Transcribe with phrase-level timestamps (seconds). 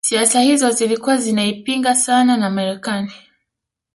[0.03, 3.11] siasa hizo zilikuwa zinaipinga sana na Marekani